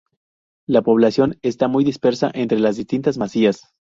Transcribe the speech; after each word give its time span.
La 0.67 0.81
población 0.81 1.37
está 1.43 1.67
muy 1.67 1.83
dispersa 1.83 2.31
entre 2.33 2.57
las 2.59 2.75
distintas 2.75 3.19
masías. 3.19 3.69